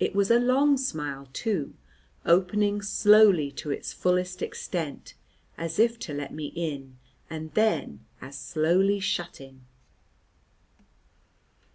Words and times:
It 0.00 0.14
was 0.14 0.30
a 0.30 0.38
long 0.40 0.78
smile, 0.78 1.28
too, 1.34 1.74
opening 2.24 2.80
slowly 2.80 3.50
to 3.60 3.70
its 3.70 3.92
fullest 3.92 4.40
extent 4.40 5.12
(as 5.58 5.78
if 5.78 5.98
to 5.98 6.14
let 6.14 6.32
me 6.32 6.46
in), 6.56 6.96
and 7.28 7.52
then 7.52 8.00
as 8.18 8.38
slowly 8.38 8.98
shutting. 8.98 9.66